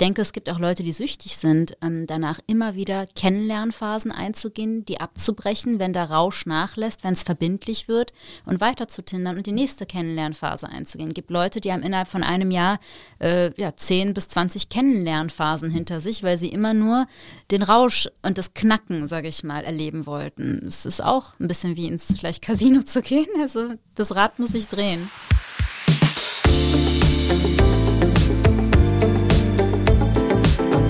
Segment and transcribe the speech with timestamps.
[0.00, 4.84] Ich denke, es gibt auch Leute, die süchtig sind, ähm, danach immer wieder Kennenlernphasen einzugehen,
[4.84, 8.12] die abzubrechen, wenn der Rausch nachlässt, wenn es verbindlich wird
[8.46, 11.08] und weiter zu tindern und die nächste Kennenlernphase einzugehen.
[11.08, 12.78] Es gibt Leute, die haben innerhalb von einem Jahr
[13.18, 17.08] äh, ja, 10 bis 20 Kennenlernphasen hinter sich, weil sie immer nur
[17.50, 20.64] den Rausch und das Knacken, sage ich mal, erleben wollten.
[20.64, 23.26] Es ist auch ein bisschen wie ins vielleicht Casino zu gehen.
[23.40, 25.10] Also das Rad muss sich drehen.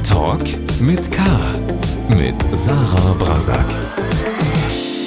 [0.09, 0.41] Talk
[0.81, 1.23] mit K.
[2.17, 3.67] Mit Sarah Brasak.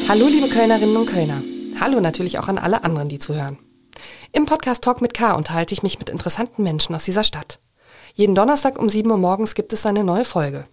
[0.08, 1.42] Hallo, liebe Kölnerinnen und Kölner.
[1.80, 3.58] Hallo natürlich auch an alle anderen, die zuhören.
[4.32, 7.60] Im Podcast Talk mit K unterhalte ich mich mit interessanten Menschen aus dieser Stadt.
[8.14, 10.66] Jeden Donnerstag um 7 Uhr morgens gibt es eine neue Folge.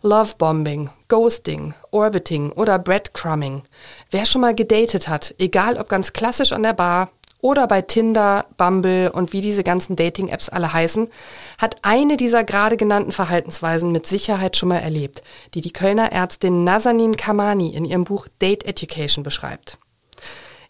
[0.00, 3.64] Lovebombing, Ghosting, Orbiting oder Breadcrumbing.
[4.10, 7.10] Wer schon mal gedatet hat, egal ob ganz klassisch an der Bar
[7.42, 11.10] oder bei Tinder, Bumble und wie diese ganzen Dating-Apps alle heißen,
[11.58, 16.64] hat eine dieser gerade genannten Verhaltensweisen mit Sicherheit schon mal erlebt, die die Kölner Ärztin
[16.64, 19.76] Nazanin Kamani in ihrem Buch Date Education beschreibt.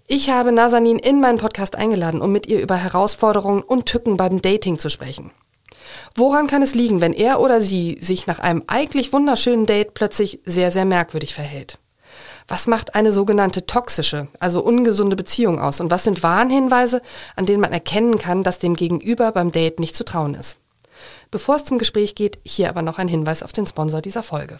[0.08, 4.42] Ich habe Nazanin in meinen Podcast eingeladen, um mit ihr über Herausforderungen und Tücken beim
[4.42, 5.30] Dating zu sprechen.
[6.14, 10.40] Woran kann es liegen, wenn er oder sie sich nach einem eigentlich wunderschönen Date plötzlich
[10.44, 11.78] sehr, sehr merkwürdig verhält?
[12.48, 15.80] Was macht eine sogenannte toxische, also ungesunde Beziehung aus?
[15.80, 17.02] Und was sind Warnhinweise,
[17.36, 20.58] an denen man erkennen kann, dass dem Gegenüber beim Date nicht zu trauen ist?
[21.30, 24.58] Bevor es zum Gespräch geht, hier aber noch ein Hinweis auf den Sponsor dieser Folge.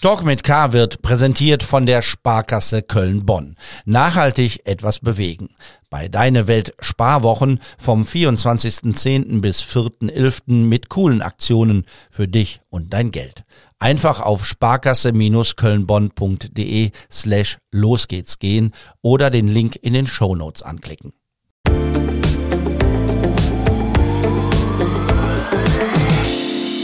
[0.00, 3.56] Talk mit K wird präsentiert von der Sparkasse Köln-Bonn.
[3.84, 5.48] Nachhaltig etwas bewegen.
[5.90, 9.40] Bei Deine Welt Sparwochen vom 24.10.
[9.40, 10.66] bis 4.11.
[10.66, 13.42] mit coolen Aktionen für dich und dein Geld.
[13.80, 21.12] Einfach auf sparkasse-kölnbonn.de slash los geht's gehen oder den Link in den Shownotes anklicken.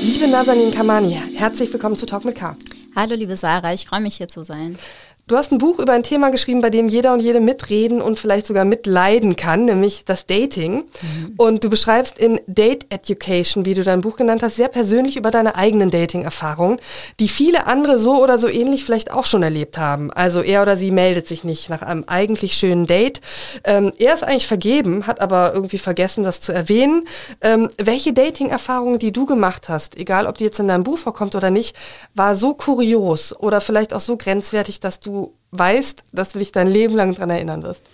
[0.05, 2.57] Liebe Nazanin Kamani, herzlich willkommen zu Talk mit K.
[2.95, 4.79] Hallo liebe Sarah, ich freue mich hier zu sein.
[5.27, 8.19] Du hast ein Buch über ein Thema geschrieben, bei dem jeder und jede mitreden und
[8.19, 10.75] vielleicht sogar mitleiden kann, nämlich das Dating.
[10.75, 11.35] Mhm.
[11.39, 15.31] Und du beschreibst in Date Education, wie du dein Buch genannt hast, sehr persönlich über
[15.31, 16.79] deine eigenen Dating-Erfahrungen,
[17.21, 20.13] die viele andere so oder so ähnlich vielleicht auch schon erlebt haben.
[20.13, 23.23] Also er oder sie meldet sich nicht nach einem eigentlich schönen Date.
[23.65, 27.09] Ähm, er ist eigentlich vergeben, hat aber irgendwie vergessen, das zu erwähnen.
[27.41, 31.35] Ähm, welche Dating-Erfahrungen, die du gemacht hast, egal ob die jetzt in deinem Buch vorkommt
[31.35, 31.75] oder nicht,
[32.13, 35.14] war so kurios oder vielleicht auch so grenzwertig, dass du
[35.53, 37.85] weißt, dass du dich dein Leben lang daran erinnern wirst.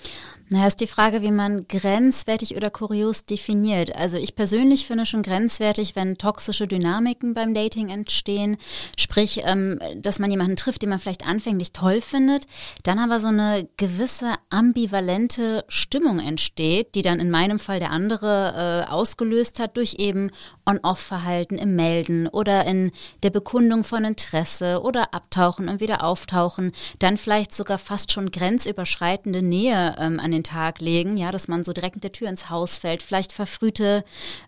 [0.53, 3.95] Naja, ist die Frage, wie man grenzwertig oder kurios definiert.
[3.95, 8.57] Also ich persönlich finde schon grenzwertig, wenn toxische Dynamiken beim Dating entstehen.
[8.99, 12.49] Sprich, ähm, dass man jemanden trifft, den man vielleicht anfänglich toll findet,
[12.83, 18.87] dann aber so eine gewisse ambivalente Stimmung entsteht, die dann in meinem Fall der andere
[18.89, 20.33] äh, ausgelöst hat durch eben
[20.67, 22.91] On-Off-Verhalten im Melden oder in
[23.23, 26.73] der Bekundung von Interesse oder Abtauchen und wieder auftauchen.
[26.99, 31.49] Dann vielleicht sogar fast schon grenzüberschreitende Nähe ähm, an den den Tag legen, ja, dass
[31.49, 34.05] man so direkt mit der Tür ins Haus fällt, vielleicht verfrühte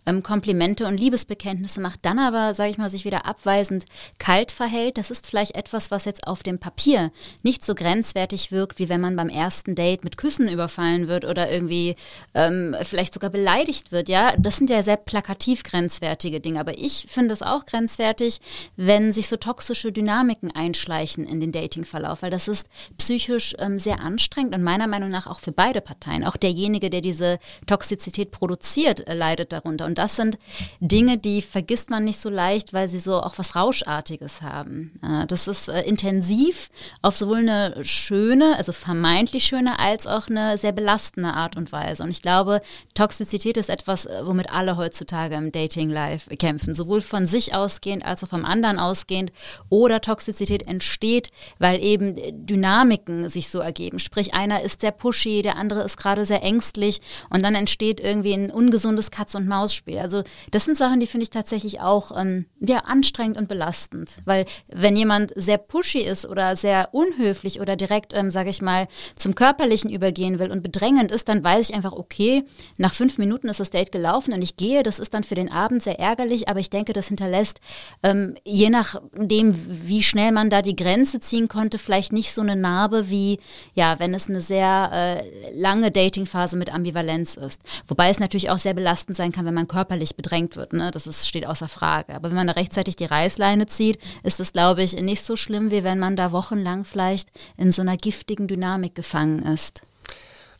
[0.06, 3.84] ähm, Komplimente und Liebesbekenntnisse macht, dann aber, sage ich mal, sich wieder abweisend
[4.18, 4.98] kalt verhält.
[4.98, 9.00] Das ist vielleicht etwas, was jetzt auf dem Papier nicht so grenzwertig wirkt, wie wenn
[9.00, 11.96] man beim ersten Date mit Küssen überfallen wird oder irgendwie
[12.34, 14.08] ähm, vielleicht sogar beleidigt wird.
[14.08, 16.60] Ja, das sind ja sehr plakativ grenzwertige Dinge.
[16.60, 18.40] Aber ich finde es auch grenzwertig,
[18.76, 24.00] wenn sich so toxische Dynamiken einschleichen in den Datingverlauf, weil das ist psychisch ähm, sehr
[24.00, 26.24] anstrengend und meiner Meinung nach auch für beide Parteien.
[26.24, 29.86] Auch derjenige, der diese Toxizität produziert, äh, leidet darunter.
[29.86, 30.38] Und das sind
[30.80, 34.98] Dinge, die vergisst man nicht so leicht, weil sie so auch was Rauschartiges haben.
[35.02, 36.70] Äh, das ist äh, intensiv
[37.02, 42.02] auf sowohl eine schöne, also vermeintlich schöne, als auch eine sehr belastende Art und Weise.
[42.02, 42.60] Und ich glaube,
[42.94, 46.74] Toxizität ist etwas, womit alle heutzutage im Dating-Life kämpfen.
[46.74, 49.32] Sowohl von sich ausgehend als auch vom anderen ausgehend.
[49.68, 52.14] Oder Toxizität entsteht, weil eben
[52.46, 53.98] Dynamiken sich so ergeben.
[53.98, 57.00] Sprich, einer ist sehr pushy, der andere andere ist gerade sehr ängstlich
[57.30, 59.98] und dann entsteht irgendwie ein ungesundes Katz-und-Maus-Spiel.
[59.98, 64.44] Also das sind Sachen, die finde ich tatsächlich auch ähm, ja, anstrengend und belastend, weil
[64.68, 68.86] wenn jemand sehr pushy ist oder sehr unhöflich oder direkt, ähm, sage ich mal,
[69.16, 72.44] zum Körperlichen übergehen will und bedrängend ist, dann weiß ich einfach, okay,
[72.76, 74.82] nach fünf Minuten ist das Date gelaufen und ich gehe.
[74.82, 77.60] Das ist dann für den Abend sehr ärgerlich, aber ich denke, das hinterlässt,
[78.02, 79.54] ähm, je nachdem,
[79.88, 83.38] wie schnell man da die Grenze ziehen konnte, vielleicht nicht so eine Narbe wie,
[83.74, 87.60] ja, wenn es eine sehr äh, lange Datingphase mit Ambivalenz ist.
[87.86, 90.72] Wobei es natürlich auch sehr belastend sein kann, wenn man körperlich bedrängt wird.
[90.72, 90.90] Ne?
[90.90, 92.14] Das ist, steht außer Frage.
[92.14, 95.70] Aber wenn man da rechtzeitig die Reißleine zieht, ist es, glaube ich, nicht so schlimm,
[95.70, 99.82] wie wenn man da wochenlang vielleicht in so einer giftigen Dynamik gefangen ist.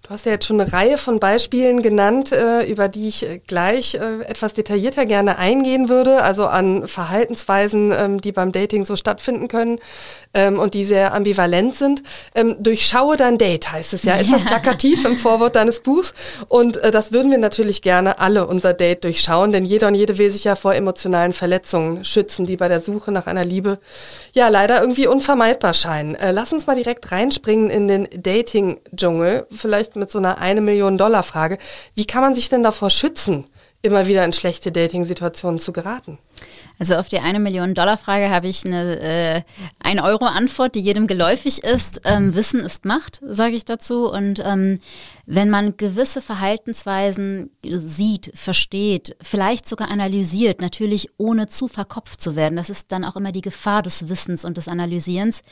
[0.03, 3.39] Du hast ja jetzt schon eine Reihe von Beispielen genannt, äh, über die ich äh,
[3.47, 8.97] gleich äh, etwas detaillierter gerne eingehen würde, also an Verhaltensweisen, ähm, die beim Dating so
[8.97, 9.79] stattfinden können
[10.35, 12.03] ähm, und die sehr ambivalent sind.
[12.35, 16.15] Ähm, durchschaue dein Date heißt es ja, etwas plakativ im Vorwort deines Buchs.
[16.49, 20.33] Und das würden wir natürlich gerne alle unser Date durchschauen, denn jeder und jede will
[20.33, 23.79] sich ja vor emotionalen Verletzungen schützen, die bei der Suche nach einer Liebe
[24.33, 26.17] ja leider irgendwie unvermeidbar scheinen.
[26.33, 31.23] Lass uns mal direkt reinspringen in den Dating-Dschungel, vielleicht mit so einer eine Million Dollar
[31.23, 31.59] Frage.
[31.95, 33.47] Wie kann man sich denn davor schützen,
[33.83, 36.19] immer wieder in schlechte Dating-Situationen zu geraten?
[36.79, 39.43] Also auf die eine Million Dollar Frage habe ich eine äh,
[39.81, 42.01] ein Euro Antwort, die jedem geläufig ist.
[42.05, 44.11] Ähm, Wissen ist Macht, sage ich dazu.
[44.11, 44.81] Und ähm,
[45.27, 52.57] wenn man gewisse Verhaltensweisen sieht, versteht, vielleicht sogar analysiert, natürlich ohne zu verkopft zu werden,
[52.57, 55.43] das ist dann auch immer die Gefahr des Wissens und des Analysierens,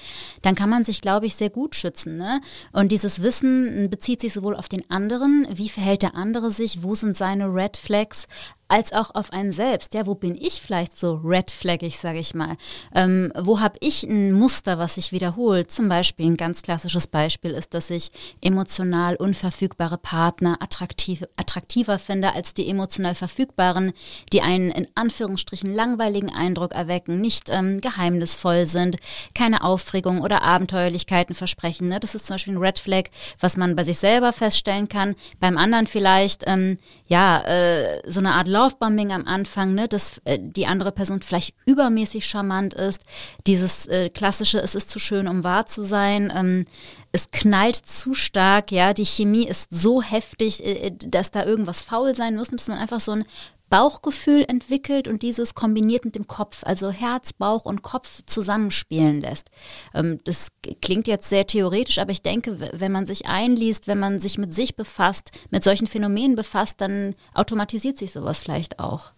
[0.43, 2.17] dann kann man sich, glaube ich, sehr gut schützen.
[2.17, 2.41] Ne?
[2.73, 6.95] Und dieses Wissen bezieht sich sowohl auf den anderen, wie verhält der andere sich, wo
[6.95, 8.27] sind seine Red Flags,
[8.71, 9.95] als auch auf einen selbst.
[9.95, 12.57] Ja, wo bin ich vielleicht so red flaggig, sage ich mal?
[12.95, 15.71] Ähm, wo habe ich ein Muster, was sich wiederholt?
[15.71, 22.35] Zum Beispiel ein ganz klassisches Beispiel ist, dass ich emotional unverfügbare Partner attraktiv, attraktiver finde
[22.35, 23.93] als die emotional verfügbaren,
[24.33, 28.97] die einen in Anführungsstrichen langweiligen Eindruck erwecken, nicht ähm, geheimnisvoll sind,
[29.35, 31.89] keine Aufregung oder Abenteuerlichkeiten versprechen.
[31.89, 31.99] Ne?
[31.99, 33.05] Das ist zum Beispiel ein Red Flag,
[33.41, 35.17] was man bei sich selber feststellen kann.
[35.41, 40.39] Beim anderen vielleicht, ähm, ja, äh, so eine Art Lovebombing am Anfang, ne, dass äh,
[40.39, 43.05] die andere Person vielleicht übermäßig charmant ist.
[43.47, 46.31] Dieses äh, klassische, es ist zu schön, um wahr zu sein.
[46.35, 46.67] Ähm,
[47.11, 51.83] es knallt zu stark, ja, die Chemie ist so heftig, äh, äh dass da irgendwas
[51.83, 53.25] faul sein muss und dass man einfach so ein
[53.71, 59.51] Bauchgefühl entwickelt und dieses kombiniert mit dem Kopf, also Herz, Bauch und Kopf zusammenspielen lässt.
[59.95, 60.49] Ähm, das
[60.83, 64.53] klingt jetzt sehr theoretisch, aber ich denke, wenn man sich einliest, wenn man sich mit
[64.53, 69.13] sich befasst, mit solchen Phänomenen befasst, dann automatisiert sich sowas vielleicht auch.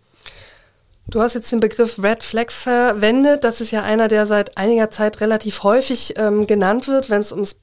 [1.09, 3.45] Du hast jetzt den Begriff Red Flag verwendet.
[3.45, 7.33] Das ist ja einer, der seit einiger Zeit relativ häufig ähm, genannt wird, wenn es
[7.33, 7.57] ums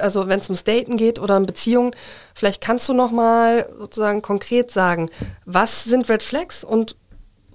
[0.00, 1.94] also wenn es ums Daten geht oder um Beziehungen.
[2.34, 5.10] Vielleicht kannst du noch mal sozusagen konkret sagen,
[5.44, 6.96] was sind Red Flags und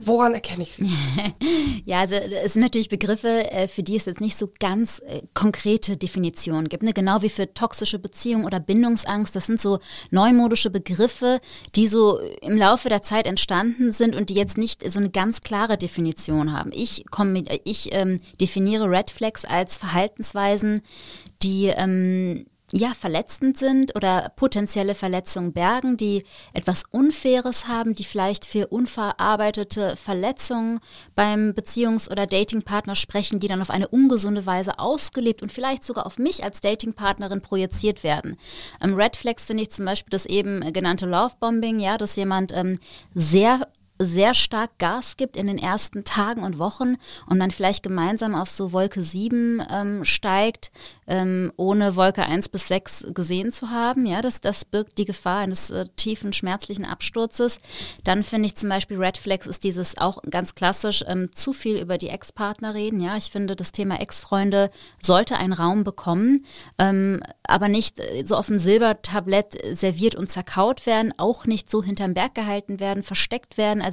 [0.03, 0.89] Woran erkenne ich sie?
[1.85, 5.21] ja, also es sind natürlich Begriffe, äh, für die es jetzt nicht so ganz äh,
[5.33, 6.83] konkrete Definitionen gibt.
[6.83, 6.93] Ne?
[6.93, 9.35] Genau wie für toxische Beziehungen oder Bindungsangst.
[9.35, 11.39] Das sind so neumodische Begriffe,
[11.75, 15.41] die so im Laufe der Zeit entstanden sind und die jetzt nicht so eine ganz
[15.41, 16.71] klare Definition haben.
[16.73, 20.81] Ich, komme, ich ähm, definiere Red Flags als Verhaltensweisen,
[21.43, 26.23] die ähm, ja, verletzend sind oder potenzielle Verletzungen bergen, die
[26.53, 30.79] etwas Unfaires haben, die vielleicht für unverarbeitete Verletzungen
[31.15, 36.05] beim Beziehungs- oder Datingpartner sprechen, die dann auf eine ungesunde Weise ausgelebt und vielleicht sogar
[36.05, 38.37] auf mich als Datingpartnerin projiziert werden.
[38.81, 42.79] Ähm, Red Flags finde ich zum Beispiel das eben genannte Lovebombing, ja, dass jemand ähm,
[43.13, 43.67] sehr
[44.05, 46.95] sehr stark Gas gibt in den ersten Tagen und Wochen
[47.27, 50.71] und man vielleicht gemeinsam auf so Wolke 7 ähm, steigt,
[51.07, 54.05] ähm, ohne Wolke 1 bis 6 gesehen zu haben.
[54.05, 57.57] Ja, das, das birgt die Gefahr eines äh, tiefen, schmerzlichen Absturzes.
[58.03, 61.77] Dann finde ich zum Beispiel Red Flags ist dieses auch ganz klassisch, ähm, zu viel
[61.77, 63.01] über die Ex-Partner reden.
[63.01, 64.71] Ja, ich finde, das Thema Ex-Freunde
[65.01, 66.45] sollte einen Raum bekommen,
[66.79, 71.83] ähm, aber nicht äh, so auf dem Silbertablett serviert und zerkaut werden, auch nicht so
[71.83, 73.81] hinterm Berg gehalten werden, versteckt werden.
[73.81, 73.90] Also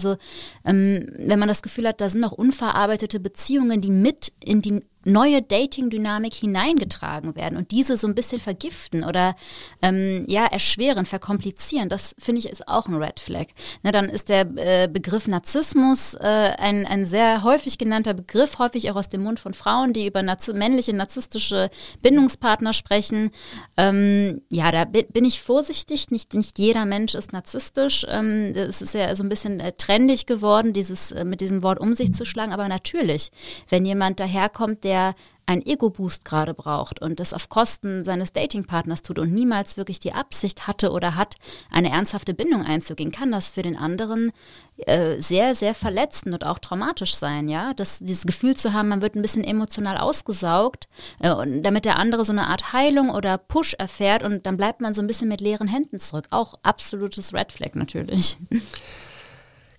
[0.65, 4.85] ähm, wenn man das Gefühl hat, da sind noch unverarbeitete Beziehungen, die mit in die
[5.09, 9.35] neue Dating-Dynamik hineingetragen werden und diese so ein bisschen vergiften oder
[9.83, 13.47] ähm, ja erschweren, verkomplizieren, das finde ich ist auch ein Red Flag.
[13.83, 18.91] Na, dann ist der äh, Begriff Narzissmus äh, ein, ein sehr häufig genannter Begriff, häufig
[18.91, 21.71] auch aus dem Mund von Frauen, die über Narz männliche narzisstische
[22.03, 23.31] Bindungspartner sprechen.
[23.77, 26.11] Ähm, ja, da bin ich vorsichtig.
[26.11, 28.07] Nicht, nicht jeder Mensch ist narzisstisch.
[28.09, 31.81] Ähm, es ist ja so ein bisschen äh, trendig geworden, dieses äh, mit diesem Wort
[31.81, 32.53] um sich zu schlagen.
[32.53, 33.31] Aber natürlich,
[33.69, 35.14] wenn jemand daherkommt, der der
[35.47, 40.12] einen Ego-Boost gerade braucht und das auf Kosten seines Datingpartners tut und niemals wirklich die
[40.12, 41.37] Absicht hatte oder hat,
[41.71, 44.31] eine ernsthafte Bindung einzugehen, kann das für den anderen
[44.76, 47.73] äh, sehr, sehr verletzend und auch traumatisch sein, ja.
[47.73, 50.87] Das, dieses Gefühl zu haben, man wird ein bisschen emotional ausgesaugt,
[51.21, 54.83] äh, und damit der andere so eine Art Heilung oder Push erfährt und dann bleibt
[54.83, 56.26] man so ein bisschen mit leeren Händen zurück.
[56.31, 58.37] Auch absolutes Red Flag natürlich.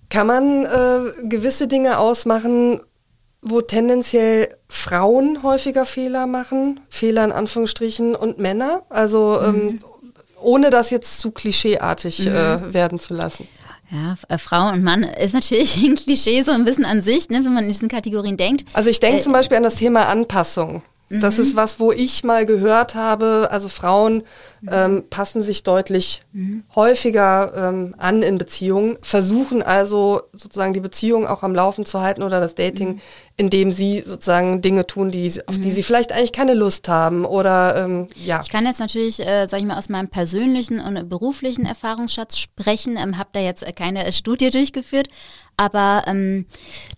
[0.10, 2.82] Kann man äh, gewisse Dinge ausmachen,
[3.42, 8.84] wo tendenziell Frauen häufiger Fehler machen, Fehler in Anführungsstrichen, und Männer.
[8.90, 9.60] Also mhm.
[9.60, 9.80] ähm,
[10.42, 12.36] ohne das jetzt zu klischeeartig mhm.
[12.36, 13.48] äh, werden zu lassen.
[13.92, 17.44] Ja, äh, Frau und Mann ist natürlich ein Klischee so ein bisschen an sich, ne,
[17.44, 18.66] wenn man in diesen Kategorien denkt.
[18.74, 20.84] Also ich denke äh, zum Beispiel an das Thema Anpassung.
[21.12, 24.22] Das ist was, wo ich mal gehört habe, also Frauen
[24.70, 26.22] ähm, passen sich deutlich
[26.76, 32.24] häufiger ähm, an in Beziehungen, versuchen also sozusagen die Beziehung auch am Laufen zu halten
[32.24, 33.00] oder das Dating,
[33.38, 37.86] indem sie sozusagen Dinge tun, die, auf die sie vielleicht eigentlich keine Lust haben oder
[37.86, 38.42] ähm, ja.
[38.44, 42.98] Ich kann jetzt natürlich, äh, sage ich mal, aus meinem persönlichen und beruflichen Erfahrungsschatz sprechen,
[42.98, 45.08] ähm, habe da jetzt äh, keine äh, Studie durchgeführt,
[45.60, 46.46] aber ähm,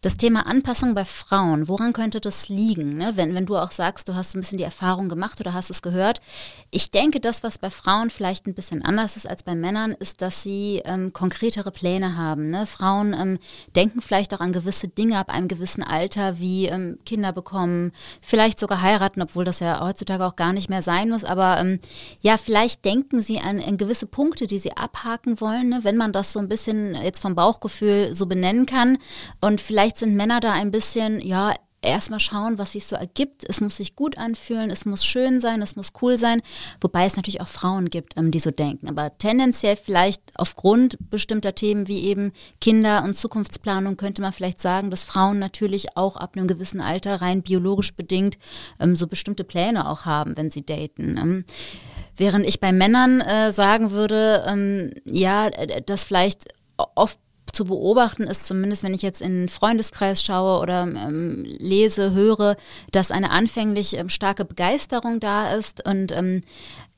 [0.01, 2.95] das Thema Anpassung bei Frauen, woran könnte das liegen?
[2.95, 3.13] Ne?
[3.15, 5.81] Wenn, wenn du auch sagst, du hast ein bisschen die Erfahrung gemacht oder hast es
[5.81, 6.21] gehört.
[6.69, 10.21] Ich denke, das, was bei Frauen vielleicht ein bisschen anders ist als bei Männern, ist,
[10.21, 12.51] dass sie ähm, konkretere Pläne haben.
[12.51, 12.65] Ne?
[12.65, 13.39] Frauen ähm,
[13.75, 18.59] denken vielleicht auch an gewisse Dinge ab einem gewissen Alter, wie ähm, Kinder bekommen, vielleicht
[18.59, 21.23] sogar heiraten, obwohl das ja heutzutage auch gar nicht mehr sein muss.
[21.23, 21.79] Aber ähm,
[22.21, 25.79] ja, vielleicht denken sie an, an gewisse Punkte, die sie abhaken wollen, ne?
[25.83, 28.97] wenn man das so ein bisschen jetzt vom Bauchgefühl so benennt nennen kann.
[29.39, 33.43] Und vielleicht sind Männer da ein bisschen, ja, erstmal schauen, was sich so ergibt.
[33.47, 36.41] Es muss sich gut anfühlen, es muss schön sein, es muss cool sein,
[36.79, 38.87] wobei es natürlich auch Frauen gibt, ähm, die so denken.
[38.87, 44.91] Aber tendenziell vielleicht aufgrund bestimmter Themen wie eben Kinder- und Zukunftsplanung könnte man vielleicht sagen,
[44.91, 48.37] dass Frauen natürlich auch ab einem gewissen Alter rein biologisch bedingt
[48.79, 51.17] ähm, so bestimmte Pläne auch haben, wenn sie daten.
[51.17, 51.45] Ähm,
[52.15, 54.21] während ich bei Männern äh, sagen würde,
[55.05, 56.45] ja, dass vielleicht
[56.95, 57.19] oft
[57.51, 62.55] zu beobachten ist, zumindest wenn ich jetzt in den Freundeskreis schaue oder ähm, lese, höre,
[62.91, 66.41] dass eine anfänglich ähm, starke Begeisterung da ist und ähm,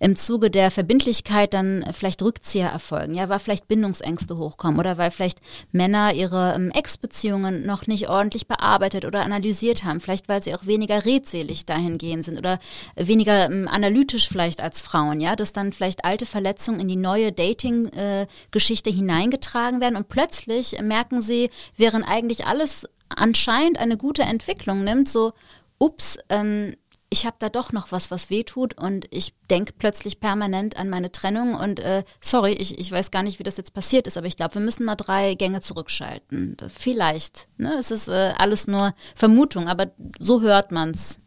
[0.04, 5.12] im Zuge der Verbindlichkeit dann vielleicht Rückzieher erfolgen, ja, weil vielleicht Bindungsängste hochkommen oder weil
[5.12, 5.40] vielleicht
[5.72, 10.66] Männer ihre ähm, Ex-Beziehungen noch nicht ordentlich bearbeitet oder analysiert haben, vielleicht weil sie auch
[10.66, 12.60] weniger redselig dahingehend sind oder
[12.98, 17.32] weniger ähm, analytisch vielleicht als Frauen, ja, dass dann vielleicht alte Verletzungen in die neue
[17.32, 24.84] Dating-Geschichte äh, hineingetragen werden und plötzlich merken sie, während eigentlich alles anscheinend eine gute Entwicklung
[24.84, 25.32] nimmt, so,
[25.80, 26.76] ups, ähm,
[27.14, 30.90] ich habe da doch noch was, was weh tut und ich denke plötzlich permanent an
[30.90, 34.18] meine Trennung und äh, sorry, ich, ich weiß gar nicht, wie das jetzt passiert ist,
[34.18, 36.58] aber ich glaube, wir müssen mal drei Gänge zurückschalten.
[36.76, 37.50] Vielleicht.
[37.58, 37.76] Ne?
[37.80, 41.20] Es ist äh, alles nur Vermutung, aber so hört man es.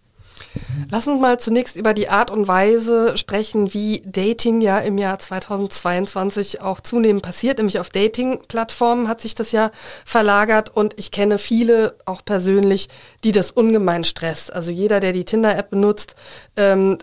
[0.91, 5.19] Lass uns mal zunächst über die Art und Weise sprechen, wie Dating ja im Jahr
[5.19, 7.59] 2022 auch zunehmend passiert.
[7.59, 9.71] Nämlich auf Dating-Plattformen hat sich das ja
[10.05, 12.89] verlagert und ich kenne viele auch persönlich,
[13.25, 14.53] die das ungemein stresst.
[14.53, 16.15] Also jeder, der die Tinder-App benutzt,
[16.57, 16.99] ähm,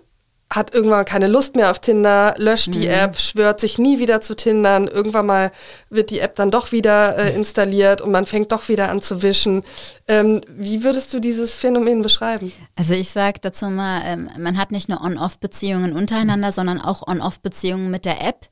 [0.56, 2.94] hat irgendwann keine Lust mehr auf Tinder, löscht die mhm.
[2.94, 4.88] App, schwört sich nie wieder zu Tindern.
[4.88, 5.52] Irgendwann mal
[5.90, 9.24] wird die App dann doch wieder äh, installiert und man fängt doch wieder an zu
[9.24, 9.64] wischen.
[10.08, 12.52] Ähm, wie würdest du dieses Phänomen beschreiben?
[12.76, 17.90] Also ich sage dazu mal, ähm, man hat nicht nur On-Off-Beziehungen untereinander, sondern auch On-Off-Beziehungen
[17.90, 18.50] mit der App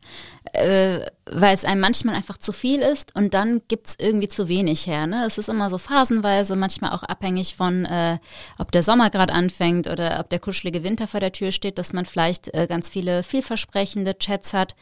[0.53, 4.49] äh, weil es einem manchmal einfach zu viel ist und dann gibt es irgendwie zu
[4.49, 5.07] wenig her.
[5.07, 5.23] Ne?
[5.25, 8.17] Es ist immer so phasenweise, manchmal auch abhängig von, äh,
[8.57, 11.93] ob der Sommer gerade anfängt oder ob der kuschelige Winter vor der Tür steht, dass
[11.93, 14.75] man vielleicht äh, ganz viele vielversprechende Chats hat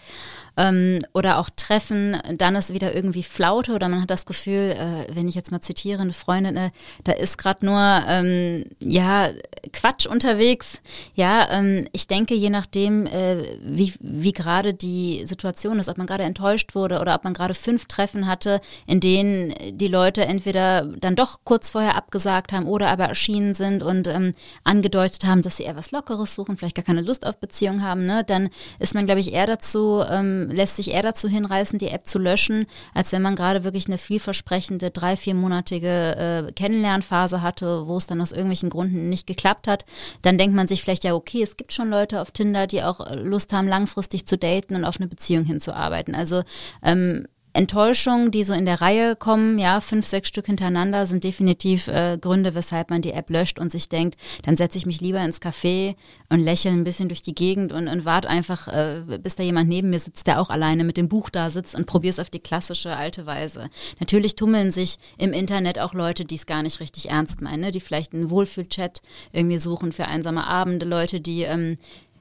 [0.58, 5.16] ähm, oder auch Treffen, dann ist wieder irgendwie Flaute oder man hat das Gefühl, äh,
[5.16, 6.72] wenn ich jetzt mal zitiere, eine Freundin, äh,
[7.04, 9.30] da ist gerade nur ähm, ja
[9.74, 10.82] Quatsch unterwegs.
[11.14, 16.08] Ja, ähm, ich denke, je nachdem, äh, wie, wie gerade die Situation ist, ob man
[16.08, 20.84] gerade enttäuscht wurde oder ob man gerade fünf Treffen hatte, in denen die Leute entweder
[20.84, 25.58] dann doch kurz vorher abgesagt haben oder aber erschienen sind und ähm, angedeutet haben, dass
[25.58, 28.50] sie eher was Lockeres suchen, vielleicht gar keine Lust auf Beziehung haben, ne, dann
[28.80, 32.20] ist man, glaube ich, eher dazu, ähm, lässt sich eher dazu hinreißen, die App zu
[32.20, 38.08] löschen, als wenn man gerade wirklich eine vielversprechende drei, viermonatige äh, Kennenlernphase hatte, wo es
[38.08, 39.86] dann aus irgendwelchen Gründen nicht geklappt hat.
[40.22, 43.00] Dann denkt man sich vielleicht, ja, okay, es gibt schon Leute auf Tinder, die auch
[43.16, 46.16] Lust haben, langfristig zu daten und auf eine Beziehung hinzuarbeiten.
[46.16, 46.44] Also
[46.84, 51.88] ähm, Enttäuschungen, die so in der Reihe kommen, ja, fünf, sechs Stück hintereinander, sind definitiv
[51.88, 55.24] äh, Gründe, weshalb man die App löscht und sich denkt, dann setze ich mich lieber
[55.24, 55.96] ins Café
[56.30, 59.68] und lächle ein bisschen durch die Gegend und, und warte einfach, äh, bis da jemand
[59.68, 62.30] neben mir sitzt, der auch alleine mit dem Buch da sitzt und probiere es auf
[62.30, 63.70] die klassische alte Weise.
[64.00, 67.72] Natürlich tummeln sich im Internet auch Leute, die es gar nicht richtig ernst meinen, ne?
[67.72, 69.02] die vielleicht einen Wohlfühlchat
[69.34, 71.78] irgendwie suchen für einsame Abende, Leute, die ähm,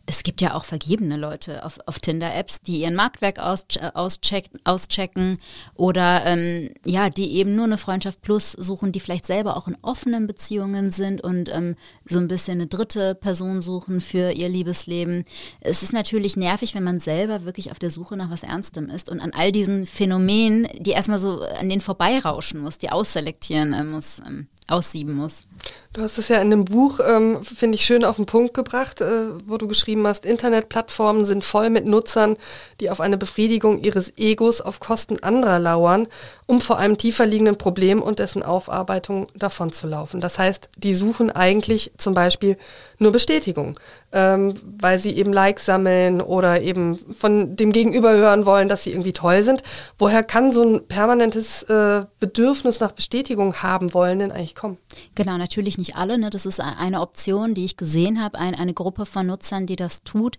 [0.08, 5.36] es gibt ja auch vergebene Leute auf, auf Tinder-Apps, die ihren Marktwerk aus, auscheck, auschecken
[5.74, 9.76] oder ähm, ja, die eben nur eine Freundschaft plus suchen, die vielleicht selber auch in
[9.82, 15.26] offenen Beziehungen sind und ähm, so ein bisschen eine dritte Person suchen für ihr Liebesleben.
[15.60, 19.10] Es ist natürlich nervig, wenn man selber wirklich auf der Suche nach was Ernstem ist
[19.10, 23.84] und an all diesen Phänomenen, die erstmal so an denen vorbeirauschen muss, die ausselektieren äh,
[23.84, 25.44] muss, ähm, aussieben muss.
[25.92, 29.00] Du hast es ja in dem Buch, ähm, finde ich, schön auf den Punkt gebracht,
[29.00, 32.36] äh, wo du geschrieben hast, Internetplattformen sind voll mit Nutzern,
[32.80, 36.06] die auf eine Befriedigung ihres Egos auf Kosten anderer lauern,
[36.46, 40.20] um vor einem tiefer liegenden Problem und dessen Aufarbeitung davonzulaufen.
[40.20, 42.58] Das heißt, die suchen eigentlich zum Beispiel
[42.98, 43.78] nur Bestätigung,
[44.12, 48.90] ähm, weil sie eben Likes sammeln oder eben von dem Gegenüber hören wollen, dass sie
[48.90, 49.62] irgendwie toll sind.
[49.98, 54.78] Woher kann so ein permanentes äh, Bedürfnis nach Bestätigung haben wollen denn eigentlich kommen?
[55.14, 56.18] Genau, natürlich nicht alle.
[56.18, 56.30] Ne?
[56.30, 60.02] Das ist eine Option, die ich gesehen habe, ein, eine Gruppe von Nutzern, die das
[60.02, 60.36] tut.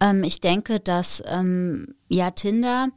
[0.00, 2.88] Ähm, ich denke, dass ähm, ja Tinder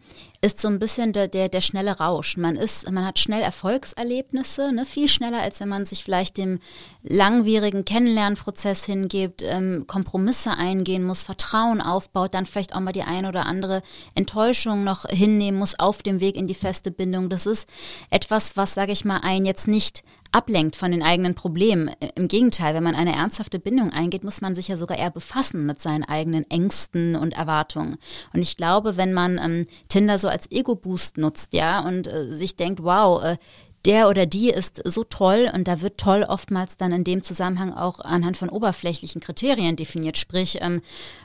[0.42, 2.38] ist so ein bisschen der, der, der schnelle Rausch.
[2.38, 4.86] Man ist, man hat schnell Erfolgserlebnisse, ne?
[4.86, 6.60] viel schneller, als wenn man sich vielleicht dem
[7.02, 13.30] langwierigen Kennenlernprozess hingibt, ähm, Kompromisse eingehen muss, Vertrauen aufbaut, dann vielleicht auch mal die eine
[13.30, 13.82] oder andere
[14.14, 17.30] Enttäuschung noch hinnehmen muss auf dem Weg in die feste Bindung.
[17.30, 17.68] Das ist
[18.12, 20.04] etwas, was, sage ich mal, einen jetzt nicht
[20.36, 21.90] ablenkt von den eigenen Problemen.
[22.16, 25.66] Im Gegenteil, wenn man eine ernsthafte Bindung eingeht, muss man sich ja sogar eher befassen
[25.66, 27.96] mit seinen eigenen Ängsten und Erwartungen.
[28.34, 32.58] Und ich glaube, wenn man ähm, Tinder so als Ego-Boost nutzt, ja, und äh, sich
[32.58, 33.38] denkt, wow, äh,
[33.86, 37.74] der oder die ist so toll und da wird toll oftmals dann in dem Zusammenhang
[37.74, 40.18] auch anhand von oberflächlichen Kriterien definiert.
[40.18, 40.82] Sprich, ähm,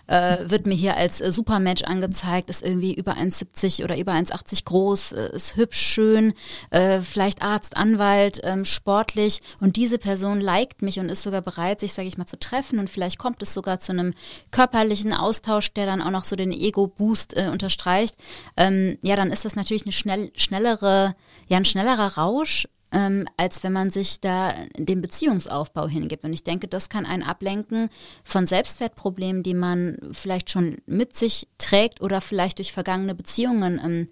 [0.06, 4.64] äh, wird mir hier als äh, Supermensch angezeigt, ist irgendwie über 1,70 oder über 1,80
[4.64, 6.34] groß, äh, ist hübsch, schön,
[6.70, 11.80] äh, vielleicht Arzt, Anwalt, ähm, sportlich und diese Person liked mich und ist sogar bereit,
[11.80, 14.12] sich, sage ich mal, zu treffen und vielleicht kommt es sogar zu einem
[14.50, 18.16] körperlichen Austausch, der dann auch noch so den Ego-Boost unterstreicht.
[18.56, 21.14] Ähm, ja, dann ist das natürlich eine schnell, schnellere
[21.50, 22.49] ja ein schnellerer Rausch,
[22.92, 26.24] ähm, als wenn man sich da dem Beziehungsaufbau hingibt.
[26.24, 27.88] Und ich denke, das kann einen ablenken
[28.24, 34.08] von Selbstwertproblemen, die man vielleicht schon mit sich trägt oder vielleicht durch vergangene Beziehungen ähm,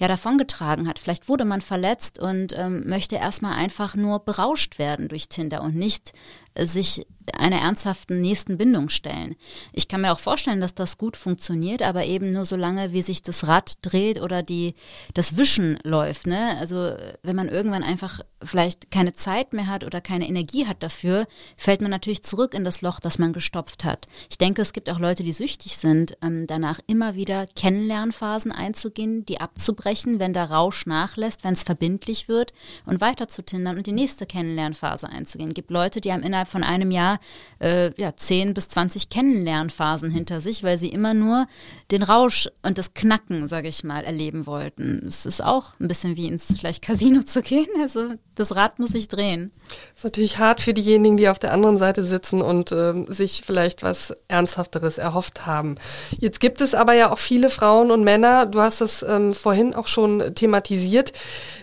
[0.00, 0.98] ja davongetragen hat.
[0.98, 5.76] Vielleicht wurde man verletzt und ähm, möchte erstmal einfach nur berauscht werden durch Tinder und
[5.76, 6.12] nicht
[6.54, 9.36] äh, sich einer ernsthaften nächsten Bindung stellen.
[9.72, 13.02] Ich kann mir auch vorstellen, dass das gut funktioniert, aber eben nur so lange, wie
[13.02, 14.74] sich das Rad dreht oder die,
[15.14, 16.26] das Wischen läuft.
[16.26, 16.56] Ne?
[16.58, 16.92] Also
[17.22, 21.26] wenn man irgendwann einfach vielleicht keine Zeit mehr hat oder keine Energie hat dafür,
[21.56, 24.08] fällt man natürlich zurück in das Loch, das man gestopft hat.
[24.30, 29.24] Ich denke, es gibt auch Leute, die süchtig sind, ähm, danach immer wieder Kennenlernphasen einzugehen,
[29.26, 32.52] die abzubrechen, wenn der Rausch nachlässt, wenn es verbindlich wird
[32.86, 35.48] und weiter zu tindern und die nächste Kennenlernphase einzugehen.
[35.48, 37.18] Es gibt Leute, die haben innerhalb von einem Jahr
[37.60, 41.46] äh, ja, 10 bis 20 Kennenlernphasen hinter sich, weil sie immer nur
[41.90, 45.04] den Rausch und das Knacken, sage ich mal, erleben wollten.
[45.06, 47.68] Es ist auch ein bisschen wie ins vielleicht Casino zu gehen.
[47.80, 49.52] Also das Rad muss sich drehen.
[49.68, 53.42] Das ist natürlich hart für diejenigen, die auf der anderen Seite sitzen und äh, sich
[53.44, 55.76] vielleicht was Ernsthafteres erhofft haben.
[56.18, 59.74] Jetzt gibt es aber ja auch viele Frauen und Männer, du hast es ähm, vorhin
[59.80, 61.12] auch schon thematisiert,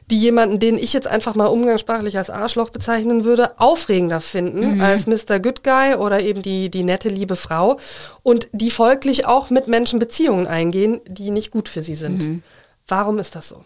[0.09, 4.81] die jemanden, den ich jetzt einfach mal umgangssprachlich als Arschloch bezeichnen würde, aufregender finden mhm.
[4.81, 5.39] als Mr.
[5.39, 7.77] Good Guy oder eben die, die nette, liebe Frau
[8.23, 12.23] und die folglich auch mit Menschen Beziehungen eingehen, die nicht gut für sie sind.
[12.23, 12.43] Mhm.
[12.87, 13.65] Warum ist das so?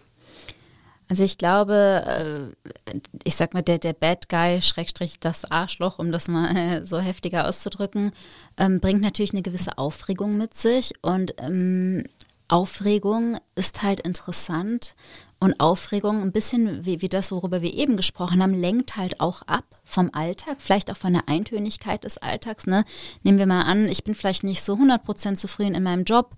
[1.12, 2.94] Also ich glaube, äh,
[3.26, 7.00] ich sag mal, der, der Bad Guy, Schrägstrich das Arschloch, um das mal äh, so
[7.00, 8.14] heftiger auszudrücken,
[8.58, 10.94] ähm, bringt natürlich eine gewisse Aufregung mit sich.
[11.02, 12.06] Und ähm,
[12.52, 14.96] Aufregung ist halt interessant
[15.40, 19.42] und Aufregung, ein bisschen wie, wie das, worüber wir eben gesprochen haben, lenkt halt auch
[19.44, 22.66] ab vom Alltag, vielleicht auch von der Eintönigkeit des Alltags.
[22.66, 22.86] Ne?
[23.24, 26.36] Nehmen wir mal an, ich bin vielleicht nicht so 100% zufrieden in meinem Job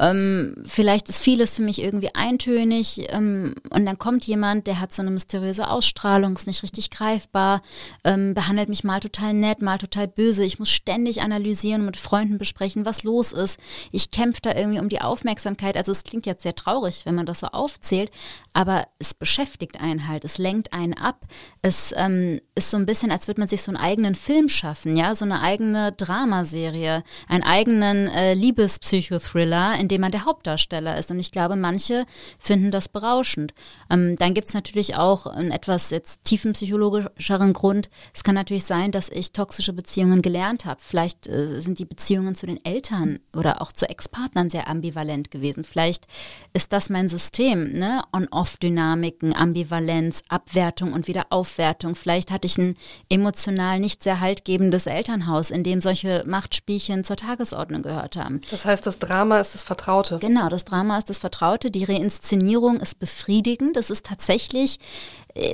[0.00, 4.94] ähm, vielleicht ist vieles für mich irgendwie eintönig ähm, und dann kommt jemand, der hat
[4.94, 7.60] so eine mysteriöse Ausstrahlung, ist nicht richtig greifbar,
[8.04, 10.42] ähm, behandelt mich mal total nett, mal total böse.
[10.42, 13.60] Ich muss ständig analysieren mit Freunden besprechen, was los ist.
[13.92, 15.76] Ich kämpfe da irgendwie um die Aufmerksamkeit.
[15.76, 18.10] Also es klingt jetzt sehr traurig, wenn man das so aufzählt,
[18.54, 21.26] aber es beschäftigt einen halt, es lenkt einen ab.
[21.60, 24.96] Es ähm, ist so ein bisschen, als würde man sich so einen eigenen Film schaffen,
[24.96, 31.12] ja, so eine eigene Dramaserie, einen eigenen äh, Liebespsychothriller, in dem man der Hauptdarsteller ist.
[31.12, 32.04] Und ich glaube, manche
[32.40, 33.54] finden das berauschend.
[33.90, 37.90] Ähm, dann gibt es natürlich auch einen etwas jetzt tiefenpsychologischeren Grund.
[38.12, 40.80] Es kann natürlich sein, dass ich toxische Beziehungen gelernt habe.
[40.82, 45.62] Vielleicht äh, sind die Beziehungen zu den Eltern oder auch zu Ex-Partnern sehr ambivalent gewesen.
[45.62, 46.08] Vielleicht
[46.54, 48.02] ist das mein System, ne?
[48.12, 51.94] On-Off-Dynamiken, Ambivalenz, Abwertung und wieder Aufwertung.
[51.94, 52.69] Vielleicht hatte ich ein
[53.08, 58.40] emotional nicht sehr haltgebendes Elternhaus, in dem solche Machtspielchen zur Tagesordnung gehört haben.
[58.50, 60.18] Das heißt, das Drama ist das Vertraute.
[60.20, 61.70] Genau, das Drama ist das Vertraute.
[61.70, 63.76] Die Reinszenierung ist befriedigend.
[63.76, 64.78] Es ist tatsächlich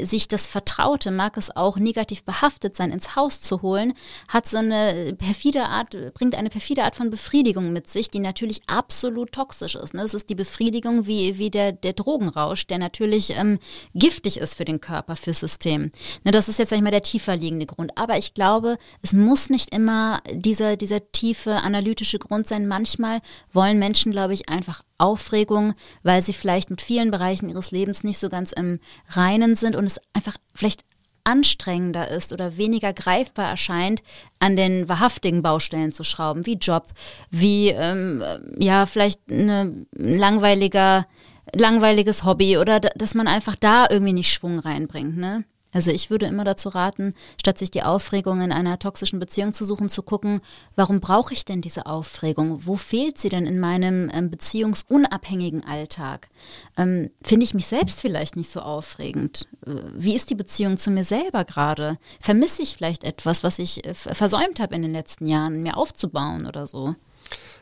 [0.03, 3.95] sich das Vertraute, mag es auch negativ behaftet sein, ins Haus zu holen,
[4.29, 8.63] hat so eine perfide Art, bringt eine perfide Art von Befriedigung mit sich, die natürlich
[8.67, 9.95] absolut toxisch ist.
[9.95, 10.03] Ne?
[10.03, 13.59] Das ist die Befriedigung wie, wie der, der Drogenrausch, der natürlich ähm,
[13.95, 15.91] giftig ist für den Körper, fürs System.
[16.25, 17.93] Ne, das ist jetzt, sag ich mal, der tiefer liegende Grund.
[17.97, 22.67] Aber ich glaube, es muss nicht immer dieser, dieser tiefe analytische Grund sein.
[22.67, 23.21] Manchmal
[23.53, 28.19] wollen Menschen, glaube ich, einfach Aufregung, weil sie vielleicht mit vielen Bereichen ihres Lebens nicht
[28.19, 30.85] so ganz im Reinen sind und es einfach vielleicht
[31.25, 34.03] anstrengender ist oder weniger greifbar erscheint,
[34.39, 36.89] an den wahrhaftigen Baustellen zu schrauben, wie Job,
[37.31, 38.23] wie ähm,
[38.59, 41.07] ja vielleicht eine langweiliger
[41.55, 45.45] langweiliges Hobby oder dass man einfach da irgendwie nicht Schwung reinbringt, ne?
[45.77, 49.67] Also ich würde immer dazu raten, statt sich die Aufregung in einer toxischen Beziehung zu
[49.67, 50.41] suchen, zu gucken,
[50.75, 52.65] warum brauche ich denn diese Aufregung?
[52.65, 56.31] Wo fehlt sie denn in meinem ähm, beziehungsunabhängigen Alltag?
[56.79, 59.49] Ähm, Finde ich mich selbst vielleicht nicht so aufregend?
[59.67, 61.99] Äh, wie ist die Beziehung zu mir selber gerade?
[62.21, 66.47] Vermisse ich vielleicht etwas, was ich äh, versäumt habe in den letzten Jahren, mir aufzubauen
[66.47, 66.95] oder so?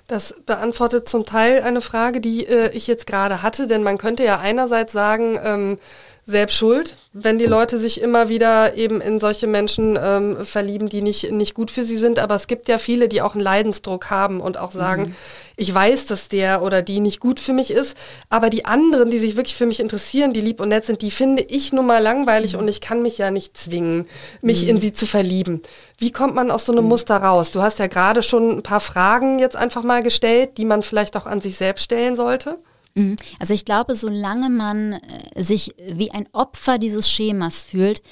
[0.07, 4.23] Das beantwortet zum Teil eine Frage, die äh, ich jetzt gerade hatte, denn man könnte
[4.23, 5.79] ja einerseits sagen, ähm,
[6.27, 11.03] selbst schuld, wenn die Leute sich immer wieder eben in solche Menschen ähm, verlieben, die
[11.03, 12.19] nicht, nicht gut für sie sind.
[12.19, 15.15] Aber es gibt ja viele, die auch einen Leidensdruck haben und auch sagen, mhm.
[15.57, 17.95] ich weiß, dass der oder die nicht gut für mich ist.
[18.31, 21.11] Aber die anderen, die sich wirklich für mich interessieren, die lieb und nett sind, die
[21.11, 22.61] finde ich nun mal langweilig mhm.
[22.61, 24.09] und ich kann mich ja nicht zwingen,
[24.41, 24.71] mich mhm.
[24.71, 25.61] in sie zu verlieben.
[25.99, 26.91] Wie kommt man aus so einem mhm.
[26.91, 27.51] Muster raus?
[27.51, 31.17] Du hast ja gerade schon ein paar Fragen jetzt einfach mal gestellt, die man vielleicht
[31.17, 32.59] auch an sich selbst stellen sollte.
[32.95, 33.17] Mhm.
[33.39, 38.03] Also ich glaube, solange man äh, sich wie ein Opfer dieses Schemas fühlt,